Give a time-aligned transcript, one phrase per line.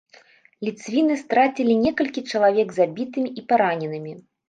[0.69, 4.21] Ліцвіны страцілі некалькі чалавек забітымі і параненымі.